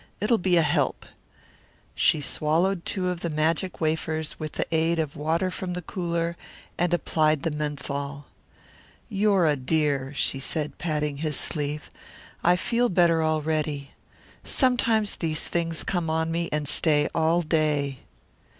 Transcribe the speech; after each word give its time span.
It'll 0.19 0.39
be 0.39 0.57
a 0.57 0.63
help." 0.63 1.05
She 1.93 2.21
swallowed 2.21 2.85
two 2.85 3.09
of 3.09 3.19
the 3.19 3.29
magic 3.29 3.79
wafers 3.79 4.39
with 4.39 4.53
the 4.53 4.65
aid 4.75 4.97
of 4.97 5.15
water 5.15 5.51
from 5.51 5.73
the 5.73 5.81
cooler, 5.83 6.35
and 6.75 6.91
applied 6.91 7.43
the 7.43 7.51
menthol. 7.51 8.25
"You're 9.09 9.45
a 9.45 9.55
dear," 9.55 10.11
she 10.15 10.39
said, 10.39 10.79
patting 10.79 11.17
his 11.17 11.37
sleeve. 11.37 11.91
"I 12.43 12.55
feel 12.55 12.89
better 12.89 13.21
already. 13.23 13.91
Sometimes 14.43 15.17
these 15.17 15.47
things 15.47 15.83
come 15.83 16.09
on 16.09 16.31
me 16.31 16.49
and 16.51 16.67
stay 16.67 17.07
all 17.13 17.43
day." 17.43 17.99